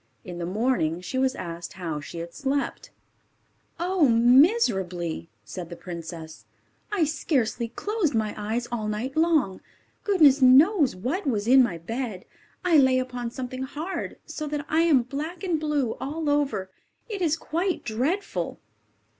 In 0.25 0.39
the 0.39 0.47
morning 0.47 0.99
she 0.99 1.19
was 1.19 1.35
asked 1.35 1.73
how 1.73 1.99
she 1.99 2.17
had 2.17 2.33
slept. 2.33 2.89
"Oh, 3.79 4.09
miserably!" 4.09 5.29
said 5.45 5.69
the 5.69 5.75
princess. 5.75 6.43
"I 6.91 7.03
scarcely 7.03 7.67
closed 7.67 8.15
my 8.15 8.33
eyes 8.35 8.67
all 8.71 8.87
night 8.87 9.15
long. 9.15 9.61
Goodness 10.03 10.41
knows 10.41 10.95
what 10.95 11.27
was 11.27 11.47
in 11.47 11.61
my 11.61 11.77
bed. 11.77 12.25
I 12.65 12.77
lay 12.77 12.97
upon 12.97 13.29
something 13.29 13.61
hard, 13.61 14.17
so 14.25 14.47
that 14.47 14.65
I 14.67 14.81
am 14.81 15.03
black 15.03 15.43
and 15.43 15.59
blue 15.59 15.91
all 16.01 16.31
over. 16.31 16.71
It 17.07 17.21
is 17.21 17.37
quite 17.37 17.83
dreadful!" 17.83 18.59